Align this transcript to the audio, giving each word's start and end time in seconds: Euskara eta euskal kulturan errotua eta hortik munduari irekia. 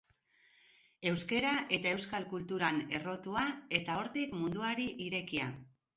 Euskara 1.09 1.51
eta 1.77 1.93
euskal 1.97 2.25
kulturan 2.33 2.81
errotua 3.01 3.47
eta 3.81 3.99
hortik 4.01 4.37
munduari 4.43 4.89
irekia. 5.07 5.53